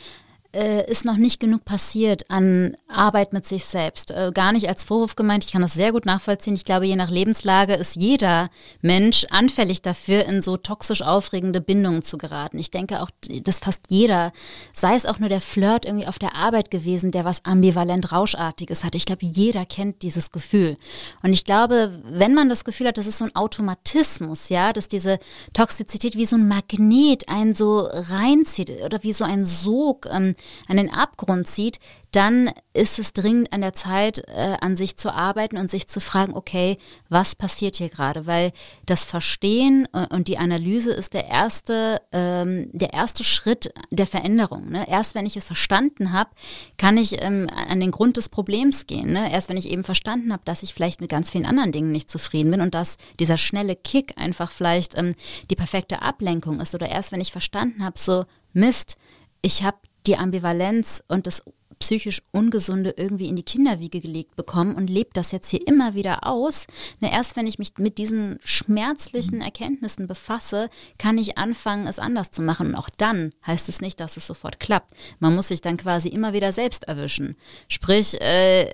[0.55, 4.11] äh, ist noch nicht genug passiert an Arbeit mit sich selbst.
[4.11, 6.55] Äh, gar nicht als Vorwurf gemeint, ich kann das sehr gut nachvollziehen.
[6.55, 8.51] Ich glaube, je nach Lebenslage ist jeder
[8.83, 12.59] Mensch anfällig dafür, in so toxisch aufregende Bindungen zu geraten.
[12.59, 13.11] Ich denke auch,
[13.43, 14.33] dass fast jeder,
[14.73, 18.85] sei es auch nur der Flirt irgendwie auf der Arbeit gewesen, der was ambivalent Rauschartiges
[18.85, 18.95] hat.
[18.95, 20.77] Ich glaube, jeder kennt dieses Gefühl.
[21.23, 24.89] Und ich glaube, wenn man das Gefühl hat, das ist so ein Automatismus, ja, dass
[24.89, 25.19] diese
[25.55, 30.35] Toxizität wie so ein Magnet einen so reinzieht oder wie so ein Sog, ähm,
[30.69, 31.79] an den Abgrund zieht,
[32.13, 35.99] dann ist es dringend an der Zeit, äh, an sich zu arbeiten und sich zu
[35.99, 36.77] fragen, okay,
[37.09, 38.27] was passiert hier gerade?
[38.27, 38.53] Weil
[38.85, 44.69] das Verstehen äh, und die Analyse ist der erste, ähm, der erste Schritt der Veränderung.
[44.69, 44.87] Ne?
[44.89, 46.31] Erst wenn ich es verstanden habe,
[46.77, 49.11] kann ich ähm, an den Grund des Problems gehen.
[49.13, 49.33] Ne?
[49.33, 52.11] Erst wenn ich eben verstanden habe, dass ich vielleicht mit ganz vielen anderen Dingen nicht
[52.11, 55.15] zufrieden bin und dass dieser schnelle Kick einfach vielleicht ähm,
[55.51, 56.75] die perfekte Ablenkung ist.
[56.75, 58.97] Oder erst wenn ich verstanden habe, so Mist,
[59.41, 61.43] ich habe die Ambivalenz und das
[61.83, 66.27] psychisch Ungesunde irgendwie in die Kinderwiege gelegt bekommen und lebt das jetzt hier immer wieder
[66.27, 66.67] aus.
[67.01, 72.31] Na, erst wenn ich mich mit diesen schmerzlichen Erkenntnissen befasse, kann ich anfangen, es anders
[72.31, 72.69] zu machen.
[72.69, 74.95] Und auch dann heißt es nicht, dass es sofort klappt.
[75.19, 77.37] Man muss sich dann quasi immer wieder selbst erwischen.
[77.69, 78.71] Sprich, äh,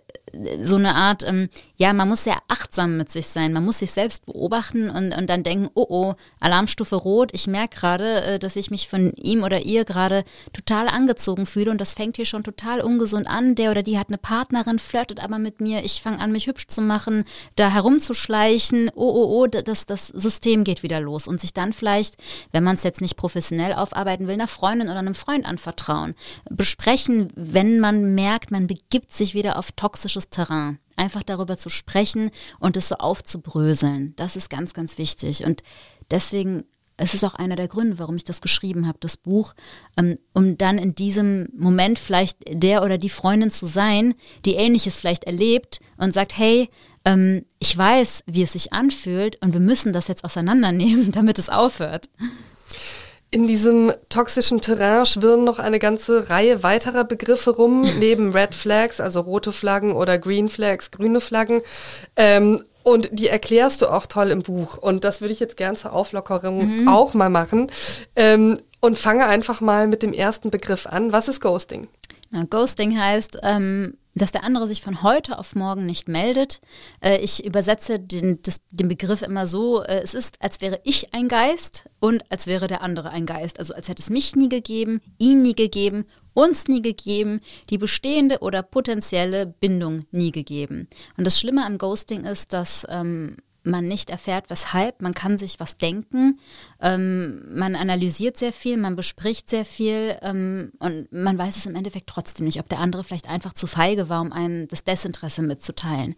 [0.62, 3.52] so eine Art, ähm, ja, man muss sehr achtsam mit sich sein.
[3.52, 7.76] Man muss sich selbst beobachten und, und dann denken, oh oh, Alarmstufe rot, ich merke
[7.78, 11.94] gerade, äh, dass ich mich von ihm oder ihr gerade total angezogen fühle und das
[11.94, 13.54] fängt hier schon total ungesund an.
[13.54, 16.66] Der oder die hat eine Partnerin, flirtet aber mit mir, ich fange an, mich hübsch
[16.66, 17.24] zu machen,
[17.56, 22.16] da herumzuschleichen, oh oh oh, das, das System geht wieder los und sich dann vielleicht,
[22.52, 26.14] wenn man es jetzt nicht professionell aufarbeiten will, einer Freundin oder einem Freund anvertrauen.
[26.50, 30.78] Besprechen, wenn man merkt, man begibt sich wieder auf toxische politisches Terrain.
[30.96, 34.14] Einfach darüber zu sprechen und es so aufzubröseln.
[34.16, 35.44] Das ist ganz, ganz wichtig.
[35.44, 35.62] Und
[36.10, 36.64] deswegen
[36.98, 39.54] es ist auch einer der Gründe, warum ich das geschrieben habe, das Buch,
[39.96, 44.98] ähm, um dann in diesem Moment vielleicht der oder die Freundin zu sein, die ähnliches
[44.98, 46.68] vielleicht erlebt und sagt, hey,
[47.04, 51.48] ähm, ich weiß, wie es sich anfühlt und wir müssen das jetzt auseinandernehmen, damit es
[51.48, 52.10] aufhört.
[53.30, 59.00] In diesem toxischen Terrain schwirren noch eine ganze Reihe weiterer Begriffe rum, neben Red Flags,
[59.00, 61.60] also rote Flaggen oder Green Flags, grüne Flaggen.
[62.16, 64.78] Ähm, und die erklärst du auch toll im Buch.
[64.78, 66.88] Und das würde ich jetzt gern zur Auflockerung mhm.
[66.88, 67.70] auch mal machen.
[68.16, 71.12] Ähm, und fange einfach mal mit dem ersten Begriff an.
[71.12, 71.88] Was ist Ghosting?
[72.30, 76.60] Na, Ghosting heißt, ähm, dass der andere sich von heute auf morgen nicht meldet.
[77.00, 81.14] Äh, ich übersetze den, das, den Begriff immer so, äh, es ist, als wäre ich
[81.14, 83.58] ein Geist und als wäre der andere ein Geist.
[83.58, 88.40] Also als hätte es mich nie gegeben, ihn nie gegeben, uns nie gegeben, die bestehende
[88.40, 90.88] oder potenzielle Bindung nie gegeben.
[91.16, 93.36] Und das Schlimme am Ghosting ist, dass ähm,
[93.70, 95.02] man nicht erfährt, weshalb.
[95.02, 96.40] Man kann sich was denken.
[96.80, 101.74] Ähm, man analysiert sehr viel, man bespricht sehr viel ähm, und man weiß es im
[101.74, 105.42] Endeffekt trotzdem nicht, ob der andere vielleicht einfach zu feige war, um einem das Desinteresse
[105.42, 106.14] mitzuteilen.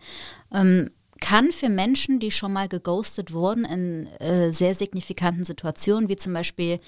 [0.52, 6.16] Ähm, kann für Menschen, die schon mal geghostet wurden in äh, sehr signifikanten Situationen, wie
[6.16, 6.80] zum Beispiel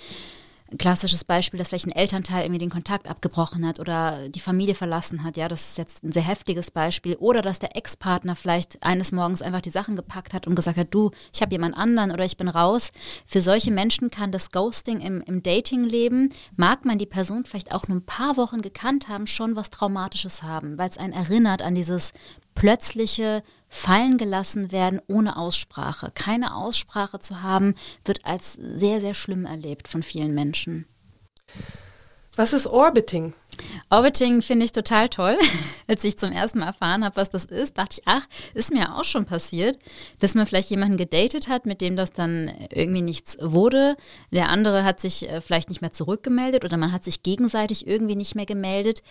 [0.79, 5.25] klassisches Beispiel, dass vielleicht ein Elternteil irgendwie den Kontakt abgebrochen hat oder die Familie verlassen
[5.25, 5.37] hat.
[5.37, 7.17] Ja, das ist jetzt ein sehr heftiges Beispiel.
[7.17, 10.89] Oder dass der Ex-Partner vielleicht eines Morgens einfach die Sachen gepackt hat und gesagt hat,
[10.91, 12.93] du, ich habe jemand anderen oder ich bin raus.
[13.27, 17.89] Für solche Menschen kann das Ghosting im, im Dating-Leben, mag man die Person vielleicht auch
[17.89, 21.75] nur ein paar Wochen gekannt haben, schon was Traumatisches haben, weil es einen erinnert an
[21.75, 22.13] dieses
[22.63, 26.13] plötzliche fallen gelassen werden ohne Aussprache.
[26.15, 30.87] Keine Aussprache zu haben, wird als sehr, sehr schlimm erlebt von vielen Menschen.
[32.37, 33.35] Was ist Orbiting?
[33.91, 35.37] Orbiting finde ich total toll.
[35.89, 38.95] Als ich zum ersten Mal erfahren habe, was das ist, dachte ich, ach, ist mir
[38.95, 39.77] auch schon passiert,
[40.21, 43.97] dass man vielleicht jemanden gedatet hat, mit dem das dann irgendwie nichts wurde.
[44.31, 48.17] Der andere hat sich äh, vielleicht nicht mehr zurückgemeldet oder man hat sich gegenseitig irgendwie
[48.17, 49.03] nicht mehr gemeldet.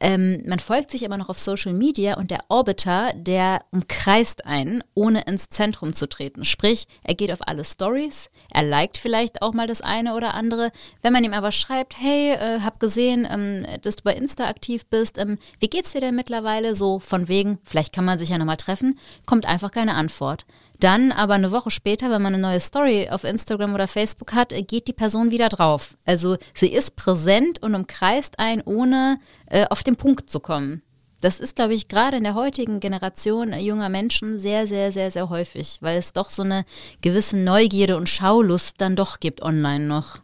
[0.00, 4.82] Ähm, man folgt sich aber noch auf Social Media und der Orbiter, der umkreist einen,
[4.94, 6.46] ohne ins Zentrum zu treten.
[6.46, 10.72] Sprich, er geht auf alle Stories, er liked vielleicht auch mal das eine oder andere.
[11.02, 14.86] Wenn man ihm aber schreibt, hey, äh, hab gesehen, ähm, dass du bei Insta aktiv
[14.86, 16.74] bist, ähm, wie geht's dir denn mittlerweile?
[16.74, 20.46] So von wegen, vielleicht kann man sich ja nochmal treffen, kommt einfach keine Antwort.
[20.80, 24.54] Dann aber eine Woche später, wenn man eine neue Story auf Instagram oder Facebook hat,
[24.66, 25.96] geht die Person wieder drauf.
[26.06, 30.82] Also sie ist präsent und umkreist einen, ohne äh, auf den Punkt zu kommen.
[31.20, 35.28] Das ist, glaube ich, gerade in der heutigen Generation junger Menschen sehr, sehr, sehr, sehr
[35.28, 36.64] häufig, weil es doch so eine
[37.02, 40.20] gewisse Neugierde und Schaulust dann doch gibt online noch.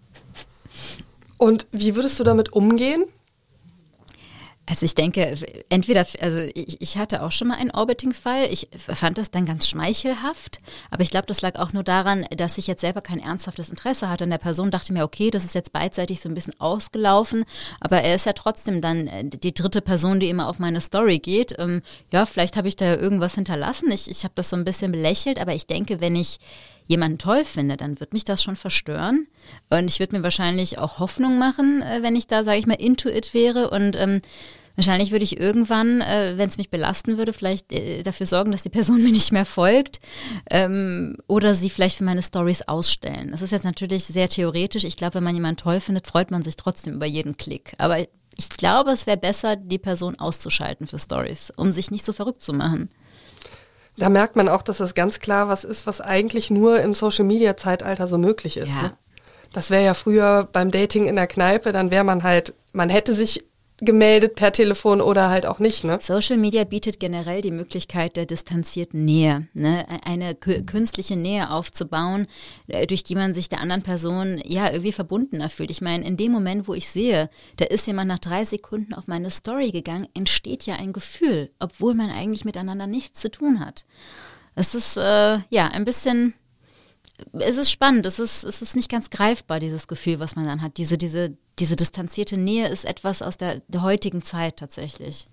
[1.37, 3.05] Und wie würdest du damit umgehen?
[4.69, 5.37] Also ich denke,
[5.69, 8.49] entweder, also ich, ich hatte auch schon mal einen Orbiting-Fall.
[8.51, 12.59] Ich fand das dann ganz schmeichelhaft, aber ich glaube, das lag auch nur daran, dass
[12.59, 14.73] ich jetzt selber kein ernsthaftes Interesse hatte an der Person.
[14.73, 17.45] Dachte mir, okay, das ist jetzt beidseitig so ein bisschen ausgelaufen,
[17.81, 21.21] aber er ist ja trotzdem dann äh, die dritte Person, die immer auf meine Story
[21.21, 21.55] geht.
[21.59, 23.93] Ähm, ja, vielleicht habe ich da irgendwas hinterlassen.
[23.93, 26.39] Ich, ich habe das so ein bisschen belächelt, aber ich denke, wenn ich
[26.87, 29.27] jemanden toll finde, dann wird mich das schon verstören.
[29.71, 32.75] Und ich würde mir wahrscheinlich auch Hoffnung machen, äh, wenn ich da, sage ich mal,
[32.75, 33.71] into it wäre.
[33.71, 34.21] Und ähm,
[34.77, 38.63] wahrscheinlich würde ich irgendwann, äh, wenn es mich belasten würde, vielleicht äh, dafür sorgen, dass
[38.63, 39.99] die Person mir nicht mehr folgt
[40.51, 43.31] ähm, oder sie vielleicht für meine Stories ausstellen.
[43.33, 44.85] Das ist jetzt natürlich sehr theoretisch.
[44.85, 47.73] Ich glaube, wenn man jemanden toll findet, freut man sich trotzdem über jeden Klick.
[47.79, 47.99] Aber
[48.39, 52.43] ich glaube, es wäre besser, die Person auszuschalten für Stories, um sich nicht so verrückt
[52.43, 52.91] zu machen.
[53.99, 58.07] Da merkt man auch, dass das ganz klar was ist, was eigentlich nur im Social-Media-Zeitalter
[58.07, 58.75] so möglich ist.
[58.75, 58.83] Ja.
[58.83, 58.93] Ne?
[59.53, 63.15] Das wäre ja früher beim Dating in der Kneipe, dann wäre man halt, man hätte
[63.15, 63.45] sich
[63.79, 65.85] gemeldet per Telefon oder halt auch nicht.
[65.85, 65.99] Ne?
[66.01, 69.87] Social Media bietet generell die Möglichkeit der distanzierten Nähe, ne?
[70.05, 72.27] eine künstliche Nähe aufzubauen,
[72.69, 75.71] äh, durch die man sich der anderen Person ja irgendwie verbundener fühlt.
[75.71, 79.09] Ich meine, in dem Moment, wo ich sehe, da ist jemand nach drei Sekunden auf
[79.09, 83.85] meine Story gegangen, entsteht ja ein Gefühl, obwohl man eigentlich miteinander nichts zu tun hat.
[84.55, 86.35] Es ist äh, ja ein bisschen
[87.33, 90.61] es ist spannend, es ist, es ist nicht ganz greifbar, dieses Gefühl, was man dann
[90.61, 95.29] hat, diese, diese diese distanzierte Nähe ist etwas aus der, der heutigen Zeit tatsächlich.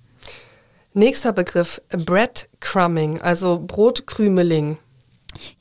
[0.94, 4.78] Nächster Begriff, Breadcrumbing, also Brotkrümeling.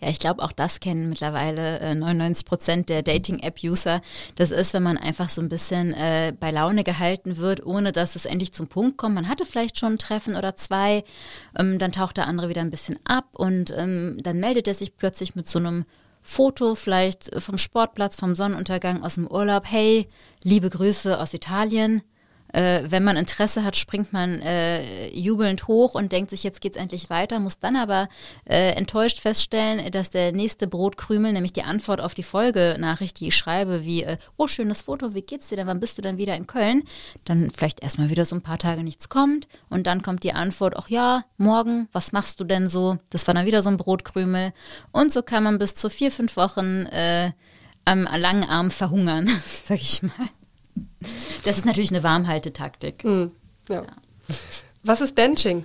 [0.01, 4.03] Ja, ich glaube, auch das kennen mittlerweile äh, 99 Prozent der Dating-App-User.
[4.37, 8.17] Das ist, wenn man einfach so ein bisschen äh, bei Laune gehalten wird, ohne dass
[8.17, 9.15] es endlich zum Punkt kommt.
[9.15, 11.05] Man hatte vielleicht schon ein Treffen oder zwei,
[11.59, 14.97] ähm, dann taucht der andere wieder ein bisschen ab und ähm, dann meldet er sich
[14.97, 15.85] plötzlich mit so einem
[16.23, 19.65] Foto vielleicht vom Sportplatz, vom Sonnenuntergang aus dem Urlaub.
[19.67, 20.09] Hey,
[20.43, 22.03] liebe Grüße aus Italien
[22.53, 26.77] äh, wenn man Interesse hat, springt man äh, jubelnd hoch und denkt sich, jetzt geht's
[26.77, 28.09] endlich weiter, muss dann aber
[28.45, 33.37] äh, enttäuscht feststellen, dass der nächste Brotkrümel, nämlich die Antwort auf die Folgenachricht, die ich
[33.37, 36.37] schreibe, wie, äh, oh, schönes Foto, wie geht's dir denn, wann bist du denn wieder
[36.37, 36.83] in Köln?
[37.25, 40.77] Dann vielleicht erstmal wieder so ein paar Tage nichts kommt und dann kommt die Antwort,
[40.77, 42.99] ach ja, morgen, was machst du denn so?
[43.11, 44.53] Das war dann wieder so ein Brotkrümel
[44.91, 47.33] und so kann man bis zu vier, fünf Wochen äh,
[47.85, 50.29] am langen Arm verhungern, sag ich mal.
[51.45, 53.05] Das ist natürlich eine Warmhaltetaktik.
[53.05, 53.27] Mm,
[53.69, 53.83] ja.
[53.83, 53.87] ja.
[54.83, 55.65] Was ist Benching?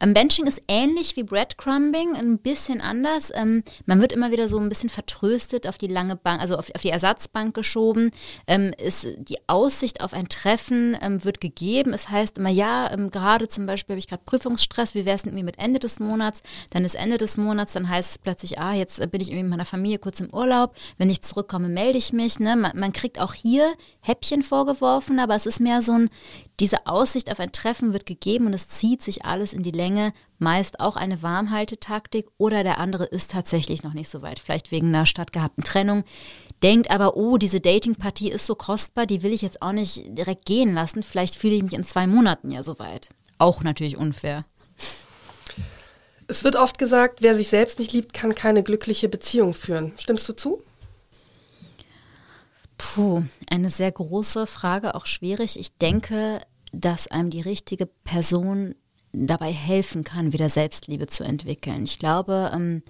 [0.00, 3.30] Ähm, Benching ist ähnlich wie Breadcrumbing, ein bisschen anders.
[3.34, 6.70] Ähm, man wird immer wieder so ein bisschen vertröstet auf die lange Bank, also auf,
[6.74, 8.10] auf die Ersatzbank geschoben.
[8.46, 11.92] Ähm, ist, die Aussicht auf ein Treffen ähm, wird gegeben.
[11.92, 15.24] Es heißt immer, ja, ähm, gerade zum Beispiel habe ich gerade Prüfungsstress, wie wäre es
[15.24, 16.42] irgendwie mit Ende des Monats?
[16.70, 19.50] Dann ist Ende des Monats, dann heißt es plötzlich, ah, jetzt bin ich irgendwie mit
[19.50, 20.74] meiner Familie kurz im Urlaub.
[20.98, 22.38] Wenn ich zurückkomme, melde ich mich.
[22.38, 22.56] Ne?
[22.56, 26.10] Man, man kriegt auch hier Häppchen vorgeworfen, aber es ist mehr so ein,
[26.60, 29.89] diese Aussicht auf ein Treffen wird gegeben und es zieht sich alles in die Länge,
[30.38, 34.88] meist auch eine Warmhaltetaktik oder der andere ist tatsächlich noch nicht so weit, vielleicht wegen
[34.88, 36.04] einer stattgehabten Trennung,
[36.62, 40.46] denkt aber, oh, diese Datingpartie ist so kostbar, die will ich jetzt auch nicht direkt
[40.46, 43.10] gehen lassen, vielleicht fühle ich mich in zwei Monaten ja so weit.
[43.38, 44.44] Auch natürlich unfair.
[46.26, 49.92] Es wird oft gesagt, wer sich selbst nicht liebt, kann keine glückliche Beziehung führen.
[49.98, 50.62] Stimmst du zu?
[52.78, 55.58] Puh, eine sehr große Frage, auch schwierig.
[55.58, 56.40] Ich denke,
[56.72, 58.74] dass einem die richtige Person
[59.12, 61.84] dabei helfen kann, wieder Selbstliebe zu entwickeln.
[61.84, 62.82] Ich glaube, ähm,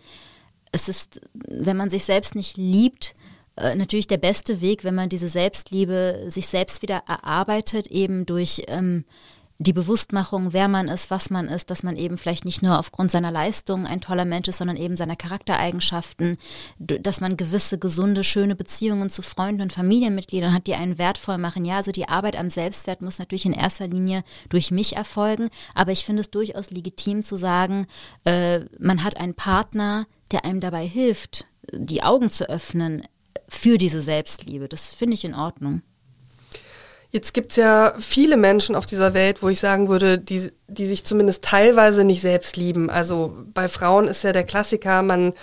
[0.72, 3.14] es ist, wenn man sich selbst nicht liebt,
[3.56, 8.62] äh, natürlich der beste Weg, wenn man diese Selbstliebe sich selbst wieder erarbeitet, eben durch
[8.68, 9.04] ähm,
[9.62, 13.10] die Bewusstmachung, wer man ist, was man ist, dass man eben vielleicht nicht nur aufgrund
[13.10, 16.38] seiner Leistung ein toller Mensch ist, sondern eben seiner Charaktereigenschaften,
[16.78, 21.66] dass man gewisse gesunde, schöne Beziehungen zu Freunden und Familienmitgliedern hat, die einen wertvoll machen.
[21.66, 25.92] Ja, also die Arbeit am Selbstwert muss natürlich in erster Linie durch mich erfolgen, aber
[25.92, 27.86] ich finde es durchaus legitim zu sagen,
[28.24, 33.02] äh, man hat einen Partner, der einem dabei hilft, die Augen zu öffnen
[33.46, 34.68] für diese Selbstliebe.
[34.68, 35.82] Das finde ich in Ordnung.
[37.12, 40.86] Jetzt gibt es ja viele Menschen auf dieser Welt, wo ich sagen würde, die, die
[40.86, 42.88] sich zumindest teilweise nicht selbst lieben.
[42.88, 45.34] Also bei Frauen ist ja der Klassiker, man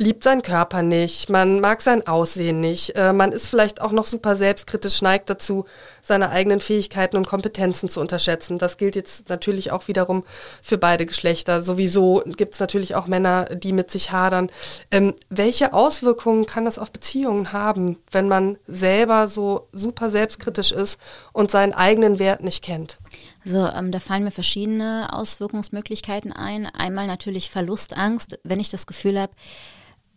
[0.00, 4.06] liebt seinen Körper nicht, man mag sein Aussehen nicht, äh, man ist vielleicht auch noch
[4.06, 5.66] super selbstkritisch, neigt dazu,
[6.00, 8.58] seine eigenen Fähigkeiten und Kompetenzen zu unterschätzen.
[8.58, 10.24] Das gilt jetzt natürlich auch wiederum
[10.62, 11.60] für beide Geschlechter.
[11.60, 14.48] Sowieso gibt es natürlich auch Männer, die mit sich hadern.
[14.90, 20.98] Ähm, welche Auswirkungen kann das auf Beziehungen haben, wenn man selber so super selbstkritisch ist
[21.34, 22.98] und seinen eigenen Wert nicht kennt?
[23.44, 26.66] Also ähm, da fallen mir verschiedene Auswirkungsmöglichkeiten ein.
[26.66, 29.32] Einmal natürlich Verlustangst, wenn ich das Gefühl habe,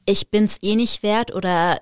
[0.06, 1.82] ich bin's eh nicht wert oder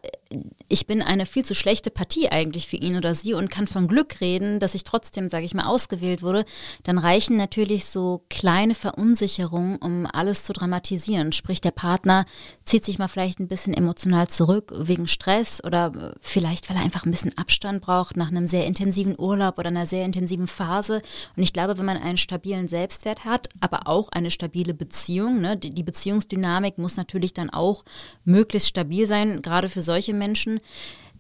[0.68, 3.88] ich bin eine viel zu schlechte Partie eigentlich für ihn oder sie und kann von
[3.88, 6.46] Glück reden, dass ich trotzdem, sage ich mal, ausgewählt wurde,
[6.84, 11.34] dann reichen natürlich so kleine Verunsicherungen, um alles zu dramatisieren.
[11.34, 12.26] Sprich, der Partner
[12.64, 17.06] zieht sich mal vielleicht ein bisschen emotional zurück wegen Stress oder vielleicht, weil er einfach
[17.06, 21.02] ein bisschen Abstand braucht nach einem sehr intensiven Urlaub oder einer sehr intensiven Phase.
[21.36, 25.58] Und ich glaube, wenn man einen stabilen Selbstwert hat, aber auch eine stabile Beziehung, ne,
[25.58, 27.84] die Beziehungsdynamik muss natürlich dann auch
[28.24, 30.21] möglichst stabil sein, gerade für solche Menschen,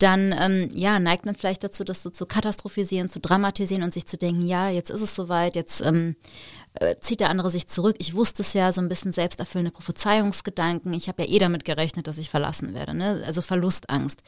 [0.01, 4.07] dann ähm, ja, neigt man vielleicht dazu, das so zu katastrophisieren, zu dramatisieren und sich
[4.07, 6.15] zu denken, ja, jetzt ist es soweit, jetzt ähm,
[6.79, 7.97] äh, zieht der andere sich zurück.
[7.99, 10.93] Ich wusste es ja, so ein bisschen selbsterfüllende Prophezeiungsgedanken.
[10.93, 12.93] Ich habe ja eh damit gerechnet, dass ich verlassen werde.
[12.93, 13.23] Ne?
[13.25, 14.21] Also Verlustangst.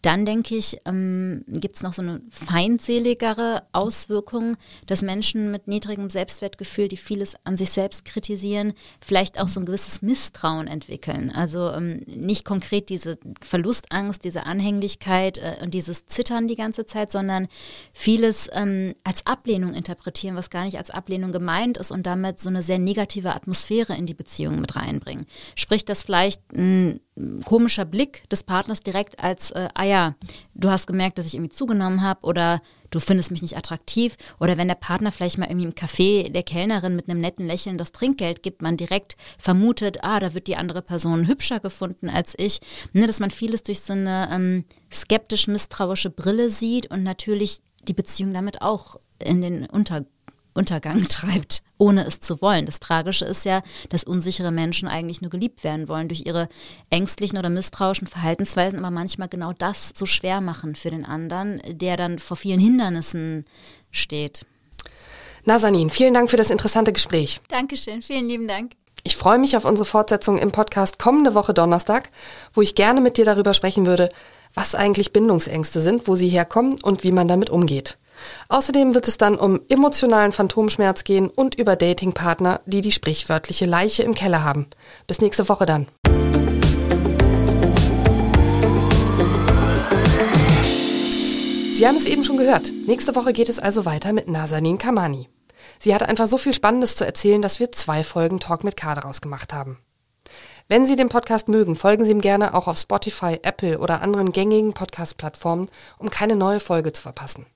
[0.00, 6.10] Dann denke ich, ähm, gibt es noch so eine feindseligere Auswirkung, dass Menschen mit niedrigem
[6.10, 11.30] Selbstwertgefühl, die vieles an sich selbst kritisieren, vielleicht auch so ein gewisses Misstrauen entwickeln.
[11.30, 17.12] Also ähm, nicht konkret diese Verlustangst, diese Anhänglichkeit äh, und dieses Zittern die ganze Zeit,
[17.12, 17.46] sondern
[17.92, 22.48] vieles ähm, als Ablehnung interpretieren, was gar nicht als Ablehnung gemeint ist und damit so
[22.48, 25.26] eine sehr negative Atmosphäre in die Beziehung mit reinbringen.
[25.54, 27.00] Sprich, dass vielleicht ein
[27.44, 30.14] komischer Blick des Partners direkt als, äh, ah ja,
[30.54, 34.56] du hast gemerkt, dass ich irgendwie zugenommen habe oder du findest mich nicht attraktiv oder
[34.56, 37.92] wenn der Partner vielleicht mal irgendwie im Café der Kellnerin mit einem netten Lächeln das
[37.92, 42.60] Trinkgeld gibt, man direkt vermutet, ah, da wird die andere Person hübscher gefunden als ich,
[42.92, 48.32] ne, dass man vieles durch so eine ähm, skeptisch-misstrauische Brille sieht und natürlich die Beziehung
[48.32, 50.04] damit auch in den Unter
[50.54, 52.66] Untergang treibt, ohne es zu wollen.
[52.66, 56.48] Das Tragische ist ja, dass unsichere Menschen eigentlich nur geliebt werden wollen durch ihre
[56.90, 61.96] ängstlichen oder misstrauischen Verhaltensweisen, aber manchmal genau das so schwer machen für den anderen, der
[61.96, 63.44] dann vor vielen Hindernissen
[63.90, 64.46] steht.
[65.44, 67.40] Nazanin, vielen Dank für das interessante Gespräch.
[67.48, 68.72] Dankeschön, vielen lieben Dank.
[69.04, 72.10] Ich freue mich auf unsere Fortsetzung im Podcast kommende Woche Donnerstag,
[72.54, 74.10] wo ich gerne mit dir darüber sprechen würde,
[74.54, 77.98] was eigentlich Bindungsängste sind, wo sie herkommen und wie man damit umgeht.
[78.48, 84.02] Außerdem wird es dann um emotionalen Phantomschmerz gehen und über Datingpartner, die die sprichwörtliche Leiche
[84.02, 84.66] im Keller haben.
[85.06, 85.86] Bis nächste Woche dann.
[91.74, 92.70] Sie haben es eben schon gehört.
[92.86, 95.28] Nächste Woche geht es also weiter mit Nazanin Kamani.
[95.80, 98.94] Sie hat einfach so viel Spannendes zu erzählen, dass wir zwei Folgen Talk mit K
[98.94, 99.78] daraus gemacht haben.
[100.68, 104.30] Wenn Sie den Podcast mögen, folgen Sie ihm gerne auch auf Spotify, Apple oder anderen
[104.30, 107.46] gängigen Podcast-Plattformen, um keine neue Folge zu verpassen.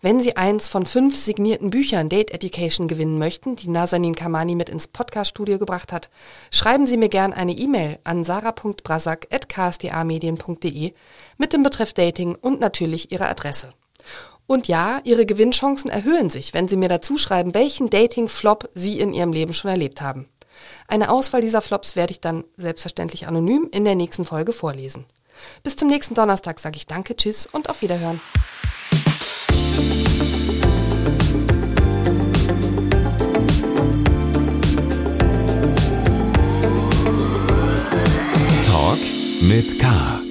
[0.00, 4.68] Wenn Sie eins von fünf signierten Büchern Date Education gewinnen möchten, die Nazanin Kamani mit
[4.68, 6.10] ins Podcast-Studio gebracht hat,
[6.50, 10.92] schreiben Sie mir gern eine E-Mail an sarah.brasak.ksda-medien.de
[11.38, 13.72] mit dem Betreff Dating und natürlich Ihre Adresse.
[14.46, 19.12] Und ja, Ihre Gewinnchancen erhöhen sich, wenn Sie mir dazu schreiben, welchen Dating-Flop Sie in
[19.12, 20.28] Ihrem Leben schon erlebt haben.
[20.88, 25.04] Eine Auswahl dieser Flops werde ich dann selbstverständlich anonym in der nächsten Folge vorlesen.
[25.62, 28.20] Bis zum nächsten Donnerstag sage ich Danke, Tschüss und auf Wiederhören.
[39.46, 40.25] mit K.